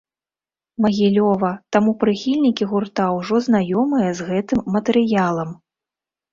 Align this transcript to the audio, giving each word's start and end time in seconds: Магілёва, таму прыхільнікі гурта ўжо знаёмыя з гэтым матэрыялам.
Магілёва, 0.85 1.51
таму 1.77 1.91
прыхільнікі 2.05 2.69
гурта 2.73 3.03
ўжо 3.19 3.35
знаёмыя 3.51 4.09
з 4.23 4.33
гэтым 4.33 4.59
матэрыялам. 4.79 5.49